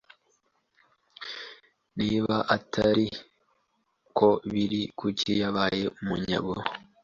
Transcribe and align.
Niba 1.97 2.35
atari 2.55 3.07
ko 4.17 4.27
biri 4.53 4.81
kuki 4.99 5.31
yabaye 5.41 5.83
umunyago 5.99 6.53